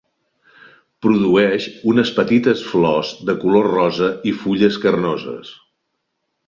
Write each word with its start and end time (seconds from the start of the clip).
Produeix 1.05 1.67
unes 1.93 2.13
petites 2.21 2.65
flors 2.71 3.13
de 3.29 3.39
color 3.45 3.71
rosa 3.75 4.13
i 4.31 4.35
fulles 4.43 4.85
carnoses. 4.87 5.55